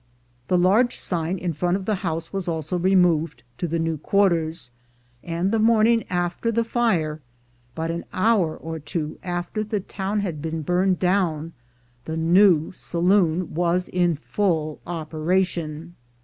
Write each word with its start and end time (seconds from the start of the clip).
The 0.47 0.57
large 0.57 0.97
sign 0.97 1.37
in 1.37 1.53
front 1.53 1.77
of 1.77 1.85
the 1.85 1.93
house 2.01 2.33
was 2.33 2.47
also 2.47 2.79
removed 2.79 3.43
to 3.59 3.67
the 3.67 3.77
new 3.77 3.99
quarters, 3.99 4.71
and 5.23 5.51
the 5.51 5.59
morning 5.59 6.05
after 6.09 6.51
the 6.51 6.63
fire— 6.63 7.21
but 7.75 7.91
an 7.91 8.05
hour 8.11 8.57
or 8.57 8.79
two 8.79 9.19
after 9.21 9.63
the 9.63 9.79
town 9.79 10.21
had 10.21 10.41
been 10.41 10.63
burned 10.63 10.97
down— 10.97 11.53
the 12.05 12.17
new 12.17 12.71
saloon 12.71 13.53
was 13.53 13.87
in 13.89 14.15
full 14.15 14.79
operation. 14.87 15.93